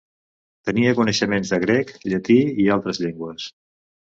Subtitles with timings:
[0.69, 3.47] Tenia coneixements de grec, llatí i altres llengües.